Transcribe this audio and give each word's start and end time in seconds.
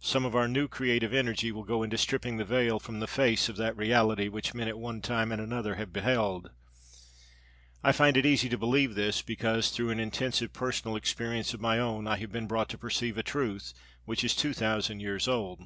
Some 0.00 0.24
of 0.24 0.34
our 0.34 0.48
new 0.48 0.66
creative 0.66 1.14
energy 1.14 1.52
will 1.52 1.62
go 1.62 1.84
into 1.84 1.96
stripping 1.96 2.36
the 2.36 2.44
veil 2.44 2.80
from 2.80 2.98
the 2.98 3.06
face 3.06 3.48
of 3.48 3.54
that 3.58 3.76
Reality 3.76 4.26
which 4.26 4.54
men 4.54 4.66
at 4.66 4.76
one 4.76 5.00
time 5.00 5.30
and 5.30 5.40
another 5.40 5.76
have 5.76 5.92
beheld. 5.92 6.50
I 7.84 7.92
find 7.92 8.16
it 8.16 8.26
easy 8.26 8.48
to 8.48 8.58
believe 8.58 8.96
this 8.96 9.22
because 9.22 9.70
through 9.70 9.90
an 9.90 10.00
intensive 10.00 10.52
personal 10.52 10.96
experience 10.96 11.54
of 11.54 11.60
my 11.60 11.78
own 11.78 12.08
I 12.08 12.16
have 12.16 12.32
been 12.32 12.48
brought 12.48 12.70
to 12.70 12.76
perceive 12.76 13.16
a 13.16 13.22
truth 13.22 13.72
which 14.04 14.24
is 14.24 14.34
two 14.34 14.52
thousand 14.52 14.98
years 14.98 15.28
old. 15.28 15.62